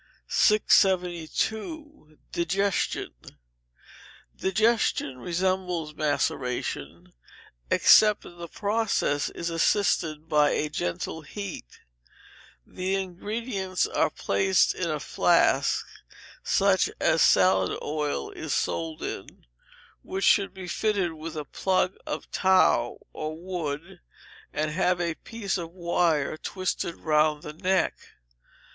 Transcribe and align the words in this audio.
672. 0.29 2.17
Digestion. 2.31 3.13
Digestion 4.35 5.19
resembles 5.19 5.93
maceration, 5.93 7.13
except 7.69 8.23
that 8.23 8.31
the 8.31 8.47
process 8.47 9.29
is 9.29 9.51
assisted 9.51 10.27
by 10.27 10.49
a 10.53 10.69
gentle 10.69 11.21
heat. 11.21 11.81
The 12.65 12.95
ingredients 12.95 13.85
are 13.85 14.09
placed 14.09 14.73
in 14.73 14.89
a 14.89 14.99
flask, 14.99 15.85
such 16.43 16.89
as 16.99 17.21
salad 17.21 17.77
oil 17.83 18.31
is 18.31 18.55
sold 18.55 19.03
in, 19.03 19.45
which 20.01 20.23
should 20.25 20.51
be 20.51 20.67
fitted 20.67 21.13
with 21.13 21.35
a 21.37 21.45
plug 21.45 21.93
of 22.07 22.31
tow 22.31 23.05
or 23.13 23.39
wood, 23.39 23.99
and 24.51 24.71
have 24.71 24.99
a 24.99 25.13
piece 25.13 25.59
of 25.59 25.69
wire 25.71 26.37
twisted 26.37 26.95
round 26.97 27.43
the 27.43 27.53
neck. 27.53 27.93